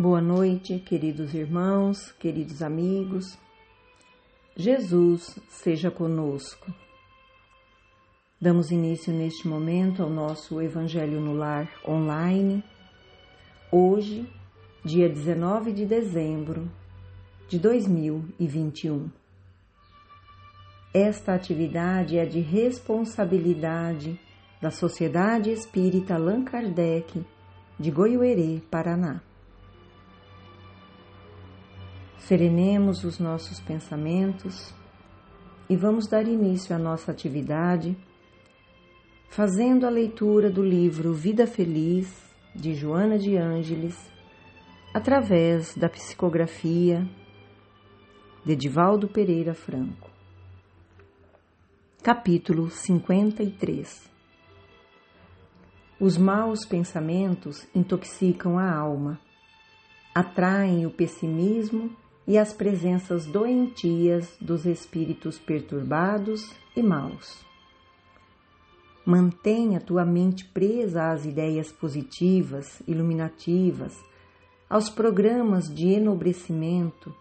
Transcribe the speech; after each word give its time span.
Boa 0.00 0.22
noite, 0.22 0.78
queridos 0.78 1.34
irmãos, 1.34 2.10
queridos 2.12 2.62
amigos. 2.62 3.38
Jesus 4.56 5.38
seja 5.50 5.90
conosco. 5.90 6.72
Damos 8.40 8.70
início 8.70 9.12
neste 9.12 9.46
momento 9.46 10.02
ao 10.02 10.08
nosso 10.08 10.58
Evangelho 10.62 11.20
no 11.20 11.34
Lar 11.34 11.70
online. 11.86 12.64
Hoje, 13.70 14.26
dia 14.82 15.06
19 15.06 15.70
de 15.70 15.84
dezembro 15.84 16.66
de 17.46 17.58
2021. 17.58 19.10
Esta 20.94 21.34
atividade 21.34 22.16
é 22.16 22.24
de 22.24 22.40
responsabilidade 22.40 24.18
da 24.62 24.70
Sociedade 24.70 25.50
Espírita 25.50 26.14
Allan 26.14 26.42
Kardec 26.42 27.22
de 27.78 27.90
Goiuerê, 27.90 28.62
Paraná. 28.70 29.20
Serenemos 32.20 33.02
os 33.04 33.18
nossos 33.18 33.60
pensamentos 33.60 34.72
e 35.68 35.76
vamos 35.76 36.06
dar 36.06 36.26
início 36.26 36.74
à 36.74 36.78
nossa 36.78 37.10
atividade 37.10 37.96
fazendo 39.28 39.86
a 39.86 39.90
leitura 39.90 40.50
do 40.50 40.62
livro 40.62 41.12
Vida 41.12 41.46
Feliz 41.46 42.08
de 42.54 42.74
Joana 42.74 43.18
de 43.18 43.36
Ângeles 43.36 43.96
através 44.92 45.76
da 45.76 45.88
psicografia 45.88 47.08
de 48.44 48.56
Divaldo 48.56 49.08
Pereira 49.08 49.54
Franco. 49.54 50.10
Capítulo 52.02 52.70
53 52.70 54.10
Os 56.00 56.16
maus 56.18 56.64
pensamentos 56.64 57.66
intoxicam 57.74 58.58
a 58.58 58.72
alma, 58.72 59.20
atraem 60.14 60.86
o 60.86 60.90
pessimismo 60.90 61.96
e 62.30 62.38
as 62.38 62.52
presenças 62.52 63.26
doentias 63.26 64.36
dos 64.40 64.64
espíritos 64.64 65.36
perturbados 65.36 66.54
e 66.76 66.80
maus. 66.80 67.44
Mantenha 69.04 69.80
tua 69.80 70.04
mente 70.04 70.44
presa 70.44 71.10
às 71.10 71.24
ideias 71.24 71.72
positivas, 71.72 72.80
iluminativas, 72.86 74.00
aos 74.68 74.88
programas 74.88 75.68
de 75.74 75.88
enobrecimento, 75.88 77.12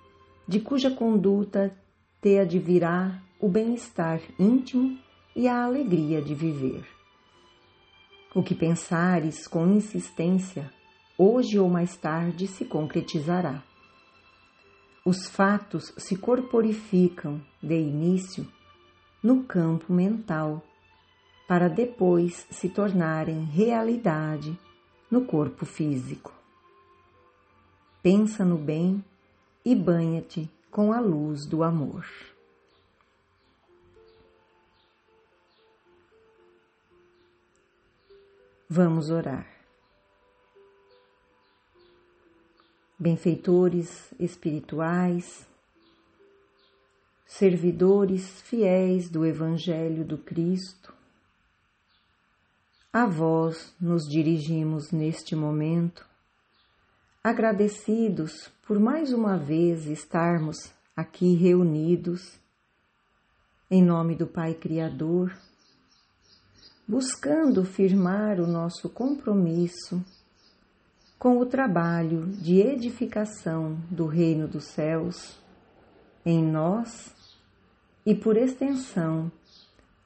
de 0.48 0.60
cuja 0.60 0.92
conduta 0.92 1.76
te 2.22 2.38
advirá 2.38 3.20
o 3.40 3.50
bem-estar 3.50 4.22
íntimo 4.38 4.96
e 5.36 5.48
a 5.48 5.64
alegria 5.64 6.22
de 6.22 6.36
viver. 6.36 6.86
O 8.36 8.44
que 8.44 8.54
pensares 8.54 9.48
com 9.48 9.66
insistência, 9.74 10.72
hoje 11.18 11.58
ou 11.58 11.68
mais 11.68 11.98
tarde 11.98 12.46
se 12.46 12.64
concretizará. 12.64 13.68
Os 15.06 15.28
fatos 15.28 15.94
se 15.98 16.16
corporificam, 16.16 17.42
de 17.62 17.80
início, 17.80 18.48
no 19.24 19.44
campo 19.44 19.92
mental, 19.92 20.62
para 21.48 21.68
depois 21.68 22.46
se 22.52 22.70
tornarem 22.70 23.44
realidade 23.44 24.58
no 25.10 25.26
corpo 25.26 25.66
físico. 25.66 26.34
Pensa 28.04 28.46
no 28.46 28.58
bem 28.58 29.04
e 29.66 29.76
banha-te 29.76 30.50
com 30.70 30.94
a 30.94 31.00
luz 31.00 31.46
do 31.46 31.64
amor. 31.64 32.06
Vamos 38.70 39.10
orar. 39.10 39.59
Benfeitores 43.00 44.14
espirituais, 44.20 45.48
servidores 47.26 48.42
fiéis 48.42 49.10
do 49.10 49.26
Evangelho 49.26 50.04
do 50.04 50.18
Cristo, 50.18 50.94
a 52.92 53.06
vós 53.06 53.74
nos 53.80 54.04
dirigimos 54.04 54.92
neste 54.92 55.34
momento, 55.34 56.06
agradecidos 57.24 58.52
por 58.68 58.78
mais 58.78 59.14
uma 59.14 59.38
vez 59.38 59.86
estarmos 59.86 60.74
aqui 60.94 61.36
reunidos, 61.36 62.38
em 63.72 63.82
nome 63.82 64.14
do 64.14 64.28
Pai 64.28 64.54
Criador, 64.54 65.34
buscando 66.86 67.64
firmar 67.64 68.42
o 68.42 68.48
nosso 68.48 68.90
compromisso 68.90 70.04
com 71.20 71.38
o 71.38 71.46
trabalho 71.46 72.28
de 72.28 72.62
edificação 72.62 73.78
do 73.92 74.06
Reino 74.06 74.48
dos 74.48 74.64
Céus 74.64 75.38
em 76.26 76.42
nós 76.42 77.14
e, 78.06 78.16
por 78.16 78.38
extensão, 78.38 79.30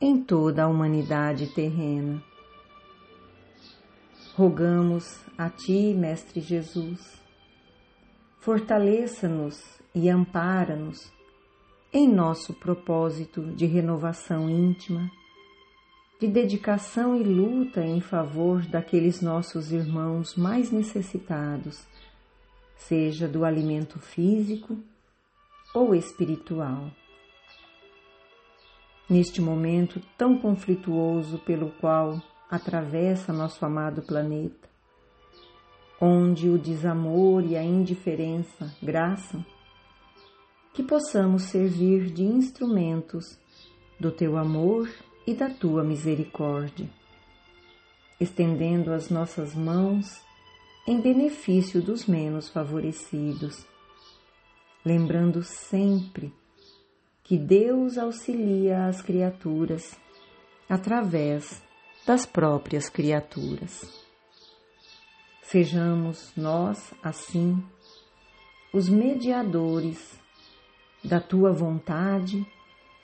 em 0.01 0.23
toda 0.23 0.63
a 0.63 0.67
humanidade 0.67 1.53
terrena. 1.53 2.21
Rogamos 4.35 5.23
a 5.37 5.51
Ti, 5.51 5.93
Mestre 5.93 6.41
Jesus, 6.41 7.21
fortaleça-nos 8.39 9.63
e 9.93 10.09
ampara-nos 10.09 11.13
em 11.93 12.11
nosso 12.11 12.55
propósito 12.55 13.43
de 13.51 13.67
renovação 13.67 14.49
íntima 14.49 15.11
de 16.23 16.29
dedicação 16.29 17.17
e 17.17 17.21
luta 17.21 17.85
em 17.85 17.99
favor 17.99 18.65
daqueles 18.65 19.21
nossos 19.21 19.73
irmãos 19.73 20.37
mais 20.37 20.71
necessitados, 20.71 21.85
seja 22.77 23.27
do 23.27 23.43
alimento 23.43 23.99
físico 23.99 24.77
ou 25.75 25.93
espiritual. 25.93 26.89
Neste 29.09 29.41
momento 29.41 30.01
tão 30.17 30.37
conflituoso 30.37 31.39
pelo 31.39 31.71
qual 31.71 32.21
atravessa 32.49 33.33
nosso 33.33 33.65
amado 33.65 34.01
planeta, 34.01 34.69
onde 35.99 36.47
o 36.47 36.57
desamor 36.57 37.43
e 37.43 37.57
a 37.57 37.63
indiferença 37.65 38.73
graçam, 38.81 39.45
que 40.73 40.83
possamos 40.83 41.43
servir 41.43 42.09
de 42.09 42.23
instrumentos 42.23 43.37
do 43.99 44.09
teu 44.09 44.37
amor 44.37 44.87
e 45.25 45.33
da 45.33 45.49
tua 45.49 45.83
misericórdia, 45.83 46.89
estendendo 48.19 48.91
as 48.91 49.09
nossas 49.09 49.55
mãos 49.55 50.21
em 50.85 50.99
benefício 50.99 51.81
dos 51.81 52.05
menos 52.05 52.49
favorecidos, 52.49 53.65
lembrando 54.83 55.41
sempre 55.43 56.33
que 57.23 57.37
Deus 57.37 57.97
auxilia 57.97 58.85
as 58.85 59.01
criaturas 59.01 59.97
através 60.69 61.63
das 62.05 62.25
próprias 62.25 62.89
criaturas. 62.89 64.03
Sejamos 65.41 66.33
nós, 66.35 66.93
assim, 67.01 67.63
os 68.73 68.89
mediadores 68.89 70.19
da 71.03 71.21
tua 71.21 71.53
vontade 71.53 72.45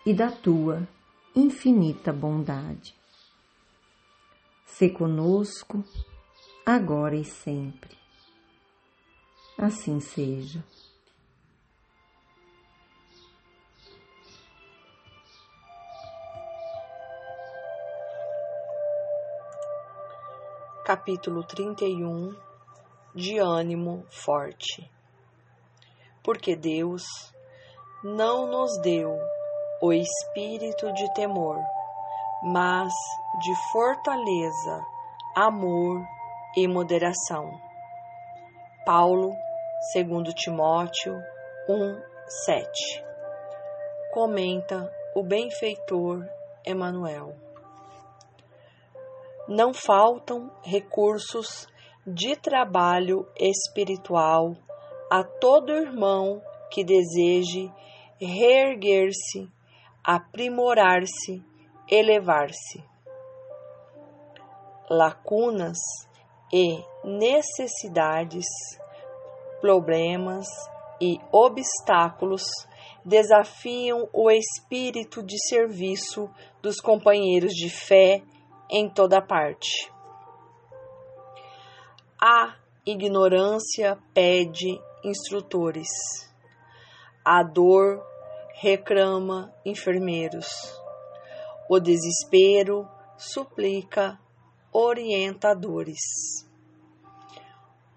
e 0.06 0.14
da 0.14 0.32
tua 0.32 0.88
infinita 1.36 2.12
bondade. 2.12 2.96
Se 4.66 4.90
conosco, 4.90 5.84
agora 6.66 7.16
e 7.16 7.26
sempre. 7.26 7.98
Assim 9.58 10.00
seja. 10.00 10.64
Capítulo 20.86 21.44
31 21.44 22.36
De 23.14 23.38
ânimo 23.38 24.06
forte. 24.10 24.90
Porque 26.24 26.56
Deus 26.56 27.04
não 28.04 28.50
nos 28.50 28.80
deu 28.82 29.20
o 29.82 29.94
espírito 29.94 30.92
de 30.94 31.14
temor, 31.14 31.58
mas 32.44 32.94
de 33.42 33.56
fortaleza, 33.72 34.86
amor 35.36 36.06
e 36.58 36.68
moderação. 36.68 37.60
Paulo, 38.86 39.34
segundo 39.94 40.34
Timóteo 40.34 41.16
1, 41.70 42.02
7. 42.46 43.04
Comenta 44.12 44.92
o 45.16 45.24
benfeitor 45.24 46.28
Emanuel. 46.66 47.36
Não 49.48 49.74
faltam 49.74 50.52
recursos 50.62 51.68
de 52.06 52.36
trabalho 52.36 53.28
espiritual 53.40 54.56
a 55.10 55.24
todo 55.24 55.72
irmão 55.72 56.42
que 56.70 56.84
deseje 56.84 57.72
reerguer-se 58.20 59.50
aprimorar-se, 60.10 61.46
elevar-se. 61.88 62.84
Lacunas 64.90 65.78
e 66.52 66.84
necessidades 67.04 68.48
problemas 69.62 70.48
e 71.00 71.20
obstáculos 71.32 72.42
desafiam 73.06 74.10
o 74.12 74.32
espírito 74.32 75.22
de 75.22 75.38
serviço 75.48 76.28
dos 76.60 76.82
companheiros 76.82 77.52
de 77.52 77.70
fé 77.70 78.24
em 78.68 78.90
toda 78.90 79.22
parte. 79.22 79.92
A 82.20 82.56
ignorância 82.84 83.96
pede 84.12 84.82
instrutores. 85.04 85.88
A 87.24 87.44
dor 87.44 88.09
reclama 88.62 89.54
enfermeiros. 89.66 90.48
O 91.70 91.80
desespero 91.80 92.86
suplica 93.18 94.20
orientadores. 94.70 96.02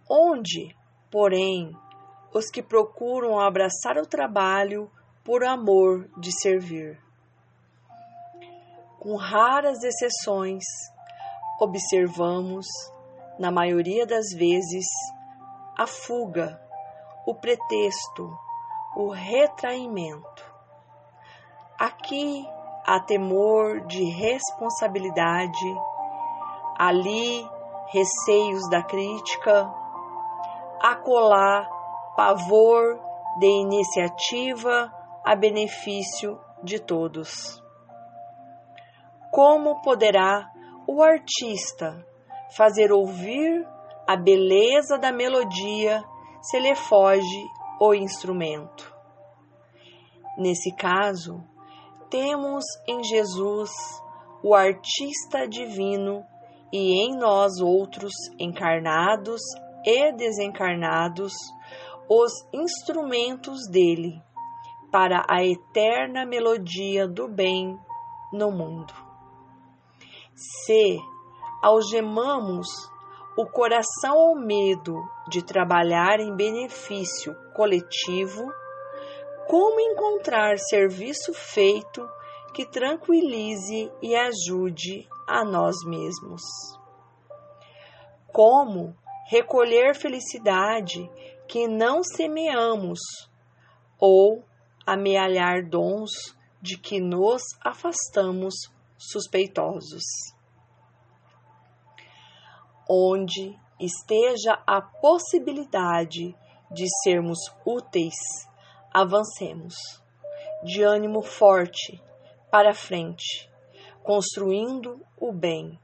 Onde, 0.08 0.72
porém, 1.10 1.72
os 2.32 2.48
que 2.48 2.62
procuram 2.62 3.40
abraçar 3.40 3.98
o 3.98 4.06
trabalho 4.06 4.88
por 5.24 5.42
amor 5.42 6.08
de 6.16 6.30
servir? 6.40 7.02
Com 9.00 9.16
raras 9.16 9.82
exceções, 9.82 10.62
observamos, 11.60 12.66
na 13.36 13.50
maioria 13.50 14.06
das 14.06 14.26
vezes, 14.32 14.86
a 15.76 15.88
fuga, 15.88 16.62
o 17.26 17.34
pretexto, 17.34 18.30
o 18.94 19.10
retraimento. 19.10 20.51
Aqui 21.82 22.48
há 22.86 23.00
temor 23.00 23.84
de 23.88 24.04
responsabilidade, 24.04 25.80
ali 26.78 27.44
receios 27.92 28.70
da 28.70 28.84
crítica, 28.84 29.68
acolá 30.80 31.68
pavor 32.14 33.00
de 33.40 33.48
iniciativa 33.48 34.92
a 35.24 35.34
benefício 35.34 36.38
de 36.62 36.78
todos. 36.78 37.60
Como 39.32 39.82
poderá 39.82 40.48
o 40.86 41.02
artista 41.02 42.06
fazer 42.56 42.92
ouvir 42.92 43.66
a 44.06 44.16
beleza 44.16 44.98
da 44.98 45.10
melodia 45.10 46.00
se 46.42 46.60
lhe 46.60 46.76
foge 46.76 47.44
o 47.80 47.92
instrumento? 47.92 48.94
Nesse 50.38 50.70
caso, 50.76 51.50
temos 52.12 52.62
em 52.86 53.02
Jesus 53.02 53.70
o 54.44 54.54
artista 54.54 55.48
divino 55.48 56.22
e 56.70 57.02
em 57.02 57.16
nós 57.16 57.58
outros 57.58 58.12
encarnados 58.38 59.40
e 59.82 60.12
desencarnados 60.12 61.32
os 62.06 62.30
instrumentos 62.52 63.66
dele 63.70 64.22
para 64.90 65.24
a 65.26 65.42
eterna 65.42 66.26
melodia 66.26 67.08
do 67.08 67.28
bem 67.28 67.78
no 68.30 68.50
mundo. 68.50 68.92
Se 70.34 70.98
algemamos 71.62 72.68
o 73.38 73.46
coração 73.46 74.18
ao 74.18 74.34
medo 74.36 74.94
de 75.30 75.42
trabalhar 75.42 76.20
em 76.20 76.36
benefício 76.36 77.34
coletivo, 77.54 78.52
como 79.48 79.80
encontrar 79.80 80.58
serviço 80.58 81.32
feito 81.34 82.08
que 82.54 82.66
tranquilize 82.66 83.90
e 84.02 84.14
ajude 84.14 85.08
a 85.26 85.44
nós 85.44 85.76
mesmos? 85.84 86.42
Como 88.32 88.96
recolher 89.28 89.94
felicidade 89.94 91.10
que 91.48 91.66
não 91.66 92.02
semeamos 92.02 92.98
ou 93.98 94.44
amealhar 94.86 95.68
dons 95.68 96.10
de 96.60 96.78
que 96.78 97.00
nos 97.00 97.42
afastamos 97.64 98.54
suspeitosos. 98.96 100.04
Onde 102.88 103.58
esteja 103.80 104.62
a 104.66 104.80
possibilidade 104.80 106.36
de 106.70 106.86
sermos 107.02 107.38
úteis, 107.66 108.14
avancemos, 108.92 109.74
de 110.62 110.82
ânimo 110.82 111.22
forte, 111.22 112.00
para 112.50 112.74
frente, 112.74 113.50
construindo 114.02 115.00
o 115.18 115.32
bem, 115.32 115.78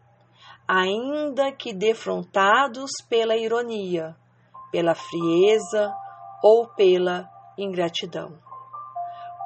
ainda 0.66 1.50
que 1.52 1.72
defrontados 1.72 2.90
pela 3.08 3.37
ironia, 3.37 4.14
pela 4.70 4.94
frieza 4.94 5.93
ou 6.43 6.69
pela 6.69 7.28
ingratidão. 7.56 8.38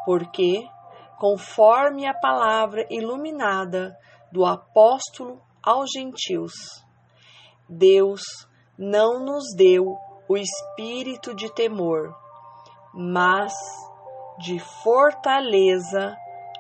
Porque, 0.04 0.68
conforme 1.18 2.06
a 2.06 2.14
palavra 2.14 2.84
iluminada 2.90 3.96
do 4.32 4.44
apóstolo 4.44 5.40
aos 5.62 5.90
gentios, 5.94 6.52
Deus 7.68 8.20
não 8.76 9.24
nos 9.24 9.54
deu 9.56 9.96
o 10.28 10.36
espírito 10.36 11.34
de 11.34 11.52
temor, 11.54 12.16
mas 12.92 13.52
de 14.38 14.58
fortaleza, 14.58 16.16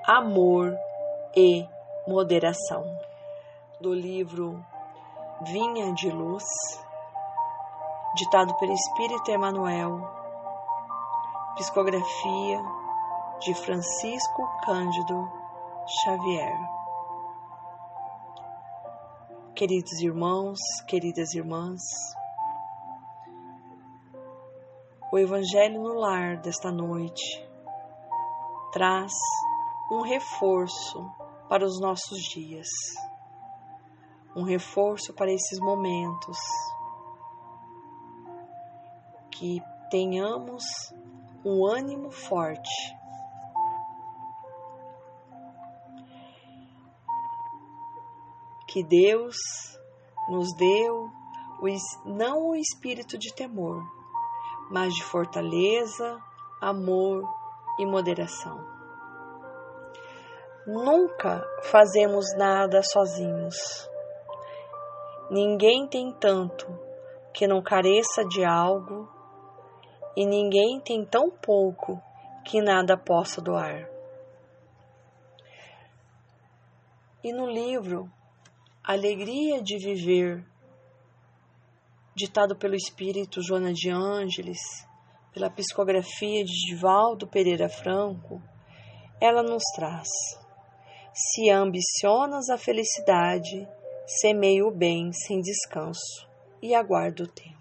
amor 0.06 0.74
e 1.36 1.66
moderação. 2.06 2.84
Do 3.80 3.92
livro 3.92 4.64
Vinha 5.46 5.92
de 5.92 6.10
Luz, 6.10 6.44
ditado 8.14 8.54
pelo 8.56 8.72
Espírito 8.72 9.30
Emmanuel, 9.30 10.00
psicografia 11.56 12.62
de 13.40 13.54
Francisco 13.54 14.48
Cândido 14.64 15.30
Xavier. 16.04 16.56
Queridos 19.54 20.00
irmãos, 20.00 20.58
queridas 20.86 21.34
irmãs, 21.34 21.82
o 25.12 25.18
Evangelho 25.18 25.82
no 25.82 25.92
Lar 25.92 26.38
desta 26.40 26.72
noite 26.72 27.46
traz 28.72 29.12
um 29.90 30.00
reforço 30.00 31.04
para 31.50 31.66
os 31.66 31.78
nossos 31.78 32.18
dias, 32.32 32.66
um 34.34 34.42
reforço 34.42 35.12
para 35.12 35.30
esses 35.30 35.60
momentos, 35.60 36.38
que 39.30 39.60
tenhamos 39.90 40.64
um 41.44 41.66
ânimo 41.66 42.10
forte. 42.10 42.96
Que 48.66 48.82
Deus 48.82 49.36
nos 50.30 50.56
deu 50.56 51.10
não 52.06 52.48
o 52.48 52.56
espírito 52.56 53.18
de 53.18 53.34
temor, 53.34 53.84
mas 54.72 54.94
de 54.94 55.04
fortaleza, 55.04 56.18
amor 56.58 57.22
e 57.78 57.84
moderação. 57.84 58.58
Nunca 60.66 61.44
fazemos 61.64 62.24
nada 62.38 62.82
sozinhos. 62.82 63.88
Ninguém 65.30 65.86
tem 65.86 66.10
tanto 66.12 66.66
que 67.34 67.46
não 67.46 67.62
careça 67.62 68.24
de 68.24 68.42
algo, 68.44 69.06
e 70.16 70.24
ninguém 70.24 70.80
tem 70.80 71.04
tão 71.04 71.30
pouco 71.30 72.00
que 72.42 72.62
nada 72.62 72.96
possa 72.96 73.42
doar. 73.42 73.86
E 77.22 77.30
no 77.30 77.46
livro 77.46 78.10
Alegria 78.82 79.62
de 79.62 79.76
Viver, 79.76 80.46
ditado 82.14 82.54
pelo 82.56 82.74
espírito 82.74 83.42
Joana 83.42 83.72
de 83.72 83.90
Ângeles, 83.90 84.60
pela 85.32 85.50
psicografia 85.50 86.44
de 86.44 86.52
Divaldo 86.66 87.26
Pereira 87.26 87.68
Franco, 87.68 88.42
ela 89.20 89.42
nos 89.42 89.62
traz: 89.74 90.08
Se 91.14 91.50
ambicionas 91.50 92.50
a 92.50 92.58
felicidade, 92.58 93.66
semeia 94.06 94.66
o 94.66 94.70
bem 94.70 95.12
sem 95.12 95.40
descanso 95.40 96.28
e 96.60 96.74
aguarda 96.74 97.24
o 97.24 97.26
tempo. 97.26 97.52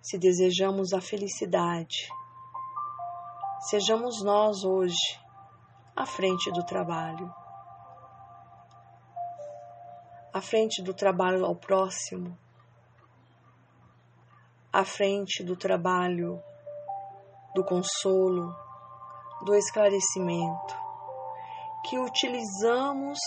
Se 0.00 0.18
desejamos 0.18 0.92
a 0.92 1.00
felicidade, 1.00 2.08
sejamos 3.70 4.22
nós 4.24 4.64
hoje 4.64 5.20
à 5.94 6.06
frente 6.06 6.50
do 6.50 6.64
trabalho 6.64 7.41
à 10.32 10.40
frente 10.40 10.82
do 10.82 10.94
trabalho 10.94 11.44
ao 11.44 11.54
próximo, 11.54 12.36
à 14.72 14.84
frente 14.84 15.44
do 15.44 15.54
trabalho 15.54 16.42
do 17.54 17.62
consolo, 17.62 18.56
do 19.44 19.54
esclarecimento, 19.54 20.74
que 21.84 21.98
utilizamos 21.98 23.18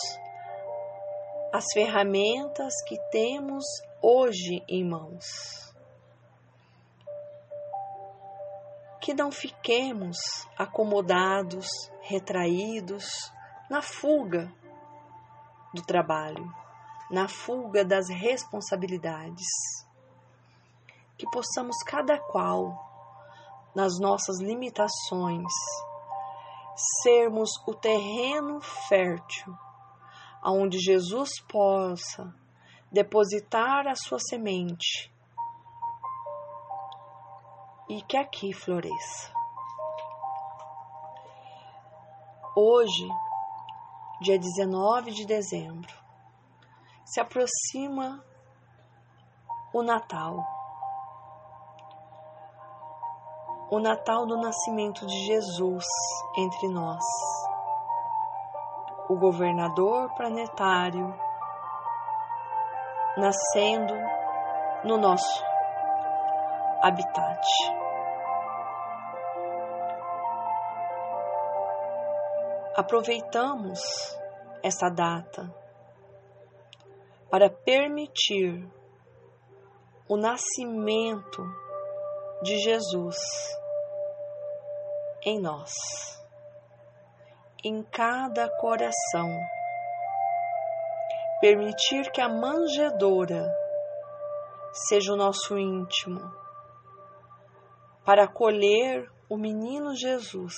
as 1.54 1.66
ferramentas 1.74 2.74
que 2.88 2.98
temos 3.12 3.64
hoje 4.02 4.64
em 4.68 4.84
mãos. 4.84 5.26
Que 9.00 9.14
não 9.14 9.32
fiquemos 9.32 10.18
acomodados, 10.58 11.68
retraídos 12.02 13.32
na 13.70 13.82
fuga 13.84 14.52
do 15.74 15.84
trabalho, 15.84 16.65
na 17.10 17.28
fuga 17.28 17.84
das 17.84 18.10
responsabilidades. 18.10 19.48
Que 21.18 21.30
possamos, 21.30 21.78
cada 21.86 22.18
qual, 22.18 22.78
nas 23.76 24.00
nossas 24.00 24.40
limitações, 24.40 25.52
sermos 27.04 27.50
o 27.66 27.74
terreno 27.74 28.60
fértil 28.62 29.56
aonde 30.42 30.78
Jesus 30.78 31.42
possa 31.50 32.32
depositar 32.92 33.88
a 33.88 33.96
sua 33.96 34.20
semente 34.20 35.12
e 37.90 38.02
que 38.04 38.16
aqui 38.16 38.54
floresça. 38.54 39.34
Hoje, 42.56 43.08
dia 44.22 44.38
19 44.38 45.12
de 45.12 45.26
dezembro, 45.26 46.05
se 47.06 47.22
aproxima 47.22 48.24
o 49.74 49.82
Natal. 49.82 50.38
O 53.72 53.80
Natal 53.80 54.26
do 54.26 54.38
nascimento 54.38 55.06
de 55.06 55.26
Jesus 55.26 55.86
entre 56.38 56.68
nós 56.70 57.04
o 59.08 59.16
governador 59.16 60.12
planetário, 60.16 61.14
nascendo 63.18 63.94
no 64.84 64.98
nosso 64.98 65.44
habitat. 66.82 67.46
Aproveitamos 72.76 73.80
essa 74.64 74.90
data 74.90 75.65
para 77.36 77.50
permitir 77.50 78.66
o 80.08 80.16
nascimento 80.16 81.44
de 82.42 82.58
Jesus 82.60 83.18
em 85.22 85.42
nós 85.42 85.74
em 87.62 87.84
cada 87.84 88.48
coração. 88.58 89.38
Permitir 91.42 92.10
que 92.14 92.22
a 92.22 92.30
manjedoura 92.30 93.54
seja 94.88 95.12
o 95.12 95.18
nosso 95.18 95.58
íntimo, 95.58 96.22
para 98.06 98.24
acolher 98.24 99.12
o 99.28 99.36
menino 99.36 99.94
Jesus, 99.94 100.56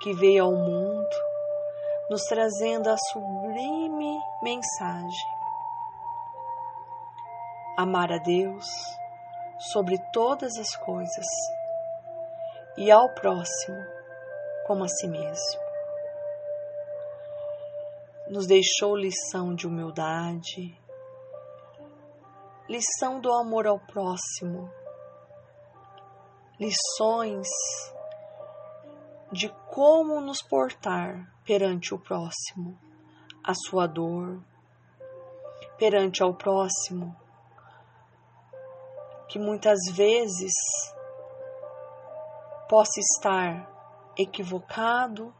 que 0.00 0.12
veio 0.12 0.42
ao 0.42 0.52
mundo 0.56 1.25
nos 2.08 2.22
trazendo 2.24 2.88
a 2.88 2.96
sublime 2.96 4.18
mensagem: 4.42 5.28
amar 7.76 8.12
a 8.12 8.18
Deus 8.18 8.66
sobre 9.58 9.98
todas 10.12 10.56
as 10.58 10.76
coisas 10.76 11.26
e 12.76 12.90
ao 12.90 13.08
próximo 13.14 13.96
como 14.66 14.84
a 14.84 14.88
si 14.88 15.08
mesmo. 15.08 15.66
Nos 18.28 18.46
deixou 18.46 18.96
lição 18.96 19.54
de 19.54 19.66
humildade, 19.66 20.76
lição 22.68 23.20
do 23.20 23.32
amor 23.32 23.66
ao 23.66 23.78
próximo, 23.78 24.68
lições 26.58 27.48
de 29.36 29.50
como 29.68 30.18
nos 30.22 30.40
portar 30.40 31.30
perante 31.44 31.94
o 31.94 31.98
próximo, 31.98 32.78
a 33.44 33.52
sua 33.52 33.86
dor, 33.86 34.42
perante 35.76 36.22
ao 36.22 36.32
próximo, 36.32 37.14
que 39.28 39.38
muitas 39.38 39.78
vezes 39.92 40.54
possa 42.66 42.98
estar 42.98 43.70
equivocado 44.16 45.34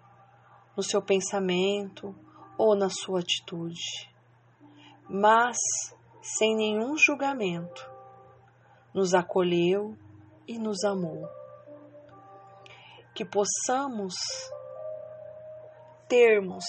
no 0.76 0.82
seu 0.82 1.00
pensamento 1.00 2.14
ou 2.58 2.76
na 2.76 2.90
sua 2.90 3.20
atitude, 3.20 4.12
mas 5.08 5.56
sem 6.20 6.54
nenhum 6.54 6.98
julgamento, 6.98 7.90
nos 8.92 9.14
acolheu 9.14 9.96
e 10.46 10.58
nos 10.58 10.84
amou. 10.84 11.26
Que 13.16 13.24
possamos 13.24 14.14
termos 16.06 16.66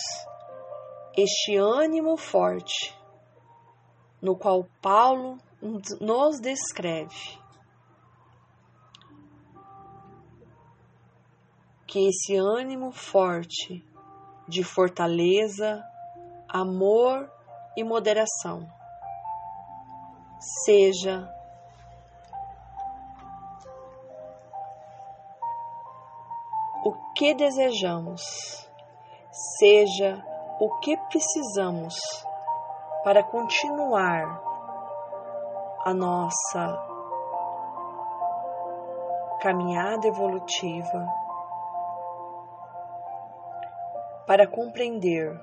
este 1.13 1.57
ânimo 1.57 2.15
forte 2.15 2.97
no 4.21 4.33
qual 4.37 4.65
Paulo 4.81 5.37
nos 5.99 6.39
descreve 6.39 7.37
que 11.85 12.07
esse 12.07 12.37
ânimo 12.37 12.93
forte 12.93 13.85
de 14.47 14.63
fortaleza, 14.63 15.83
amor 16.47 17.29
e 17.75 17.83
moderação 17.83 18.65
seja 20.63 21.27
o 26.87 26.93
que 27.13 27.33
desejamos, 27.33 28.21
seja 29.59 30.23
o 30.57 30.79
que 30.79 30.95
precisamos 30.95 31.99
para 33.03 33.21
continuar 33.21 34.41
a 35.83 35.93
nossa 35.93 36.87
caminhada 39.41 40.07
evolutiva 40.07 41.05
para 44.25 44.47
compreender 44.47 45.37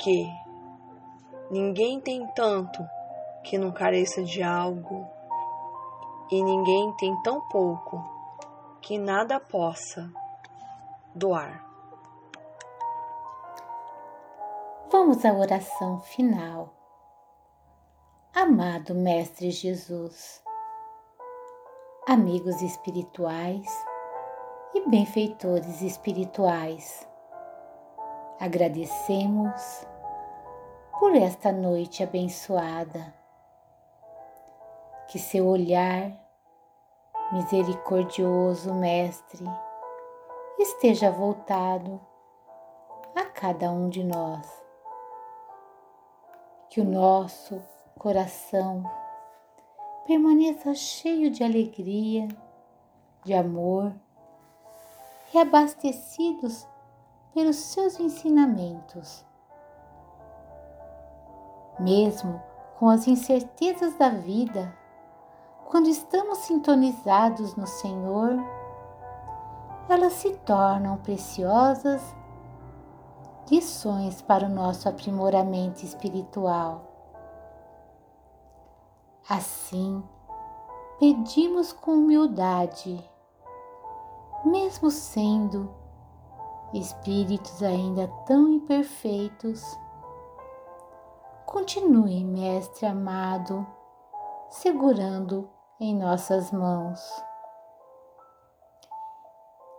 que 0.00 0.26
ninguém 1.50 2.00
tem 2.00 2.26
tanto 2.28 2.82
que 3.44 3.58
não 3.58 3.70
careça 3.72 4.22
de 4.22 4.42
algo 4.42 5.06
e 6.30 6.42
ninguém 6.42 6.96
tem 6.96 7.14
tão 7.22 7.46
pouco 7.48 8.15
que 8.86 8.98
nada 8.98 9.40
possa 9.40 10.08
doar. 11.12 11.66
Vamos 14.92 15.24
à 15.24 15.32
oração 15.32 15.98
final. 16.02 16.72
Amado 18.32 18.94
Mestre 18.94 19.50
Jesus, 19.50 20.40
amigos 22.06 22.62
espirituais, 22.62 23.66
e 24.72 24.88
benfeitores 24.88 25.82
espirituais. 25.82 27.08
Agradecemos 28.38 29.84
por 31.00 31.16
esta 31.16 31.50
noite 31.50 32.04
abençoada. 32.04 33.12
Que 35.08 35.18
seu 35.18 35.44
olhar, 35.44 36.25
misericordioso 37.32 38.72
Mestre, 38.72 39.44
esteja 40.58 41.10
voltado 41.10 42.00
a 43.14 43.24
cada 43.24 43.70
um 43.70 43.88
de 43.88 44.04
nós. 44.04 44.46
Que 46.68 46.80
o 46.80 46.84
nosso 46.84 47.60
coração 47.98 48.84
permaneça 50.06 50.74
cheio 50.74 51.30
de 51.30 51.42
alegria, 51.42 52.28
de 53.24 53.34
amor 53.34 53.92
e 55.34 55.38
abastecidos 55.38 56.66
pelos 57.34 57.56
seus 57.56 57.98
ensinamentos. 57.98 59.26
Mesmo 61.78 62.40
com 62.78 62.88
as 62.88 63.06
incertezas 63.08 63.94
da 63.98 64.10
vida, 64.10 64.72
quando 65.66 65.88
estamos 65.88 66.38
sintonizados 66.38 67.54
no 67.56 67.66
Senhor, 67.66 68.36
elas 69.88 70.14
se 70.14 70.30
tornam 70.38 70.96
preciosas 70.98 72.02
lições 73.50 74.22
para 74.22 74.46
o 74.46 74.50
nosso 74.50 74.88
aprimoramento 74.88 75.84
espiritual. 75.84 76.84
Assim, 79.28 80.02
pedimos 80.98 81.72
com 81.72 81.92
humildade 81.92 83.04
mesmo 84.46 84.90
sendo 84.90 85.68
espíritos 86.72 87.62
ainda 87.62 88.06
tão 88.26 88.48
imperfeitos, 88.48 89.76
continue, 91.44 92.22
Mestre 92.24 92.86
amado, 92.86 93.66
segurando 94.48 95.48
em 95.80 95.94
nossas 95.94 96.50
mãos. 96.50 97.00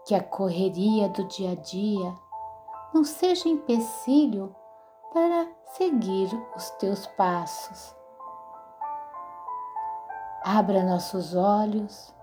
Que 0.06 0.16
a 0.16 0.24
correria 0.24 1.10
do 1.10 1.24
dia 1.26 1.52
a 1.52 1.56
dia 1.56 2.16
não 2.94 3.04
seja 3.04 3.50
empecilho 3.50 4.56
para 5.14 5.48
seguir 5.74 6.30
os 6.56 6.70
teus 6.72 7.06
passos. 7.08 7.96
Abra 10.44 10.84
nossos 10.84 11.36
olhos 11.36 12.16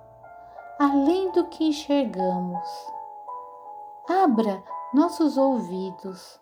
além 0.78 1.30
do 1.32 1.44
que 1.48 1.68
enxergamos. 1.68 2.92
Abra 4.08 4.62
nossos 4.92 5.36
ouvidos 5.36 6.40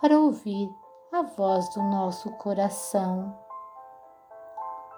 para 0.00 0.18
ouvir 0.18 0.74
a 1.12 1.22
voz 1.22 1.68
do 1.70 1.82
nosso 1.82 2.30
coração. 2.32 3.36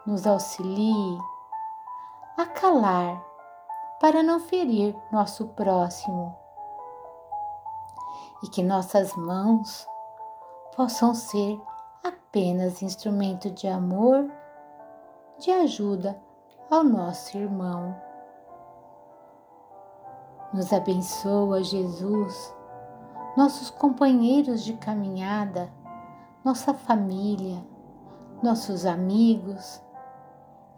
Nos 0.07 0.27
auxilie 0.27 1.19
a 2.39 2.47
calar 2.47 3.21
para 4.01 4.23
não 4.23 4.39
ferir 4.39 4.97
nosso 5.11 5.49
próximo 5.49 6.39
e 8.45 8.49
que 8.49 8.63
nossas 8.63 9.13
mãos 9.17 9.85
possam 10.77 11.13
ser 11.15 11.61
apenas 12.05 12.81
instrumento 12.81 13.51
de 13.51 13.67
amor, 13.67 14.31
de 15.41 15.51
ajuda 15.51 16.17
ao 16.71 16.85
nosso 16.85 17.37
irmão. 17.37 18.01
Nos 20.55 20.73
abençoa, 20.73 21.65
Jesus, 21.65 22.55
nossos 23.37 23.69
companheiros 23.69 24.63
de 24.63 24.75
caminhada, 24.75 25.73
nossa 26.45 26.73
família, 26.73 27.67
nossos 28.41 28.87
amigos 28.87 29.83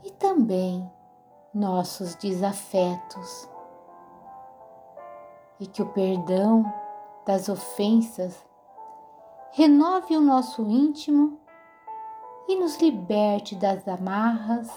e 0.03 0.11
também 0.13 0.91
nossos 1.55 2.15
desafetos. 2.15 3.49
E 5.59 5.67
que 5.67 5.83
o 5.83 5.87
perdão 5.87 6.73
das 7.27 7.49
ofensas 7.49 8.45
renove 9.53 10.17
o 10.17 10.21
nosso 10.21 10.63
íntimo 10.63 11.39
e 12.49 12.57
nos 12.57 12.81
liberte 12.81 13.55
das 13.55 13.87
amarras, 13.87 14.69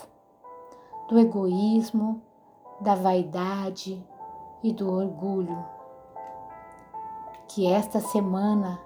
do 1.08 1.20
egoísmo, 1.20 2.22
da 2.82 2.96
vaidade 2.96 4.06
e 4.62 4.74
do 4.74 4.92
orgulho. 4.92 5.65
Que 7.48 7.68
esta 7.72 8.00
semana 8.00 8.80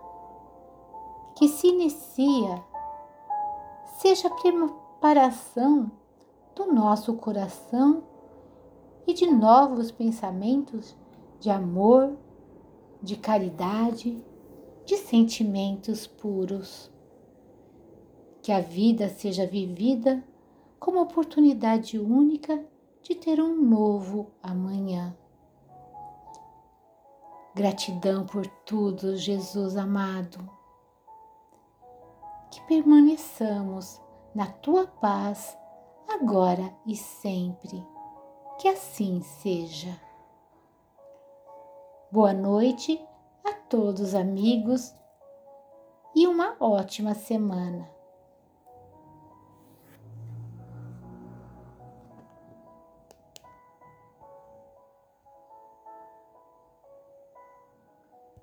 que 1.36 1.48
se 1.48 1.68
inicia 1.68 2.64
seja 3.98 4.30
preparação 4.30 5.92
do 6.58 6.74
nosso 6.74 7.14
coração 7.14 8.04
e 9.06 9.14
de 9.14 9.28
novos 9.28 9.92
pensamentos 9.92 10.98
de 11.40 11.52
amor, 11.52 12.18
de 13.02 13.16
caridade, 13.16 14.26
de 14.84 14.98
sentimentos 14.98 16.08
puros. 16.08 16.92
Que 18.42 18.52
a 18.52 18.60
vida 18.60 19.08
seja 19.08 19.46
vivida 19.46 20.24
como 20.80 21.00
oportunidade 21.00 22.00
única 22.00 22.66
de 23.04 23.14
ter 23.14 23.40
um 23.40 23.62
novo 23.62 24.32
amanhã. 24.42 25.16
Gratidão 27.54 28.26
por 28.26 28.48
tudo, 28.66 29.16
Jesus 29.16 29.78
amado. 29.78 30.50
Que 32.50 32.62
permaneçamos 32.62 34.02
na 34.34 34.48
tua 34.48 34.88
paz, 34.88 35.58
agora 36.22 36.74
e 36.86 36.96
sempre. 36.96 37.86
Que 38.60 38.68
assim 38.68 39.22
seja. 39.22 40.00
Boa 42.12 42.34
noite 42.34 43.00
a 43.46 43.54
todos, 43.54 44.16
amigos, 44.16 44.94
e 46.16 46.26
uma 46.26 46.56
ótima 46.60 47.14
semana. 47.14 47.97